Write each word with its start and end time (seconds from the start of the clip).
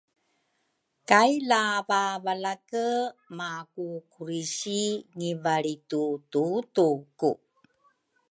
kay 1.09 1.31
lavavalake 1.49 2.87
makukurisi 3.37 4.81
ngivalritududuku. 5.17 7.31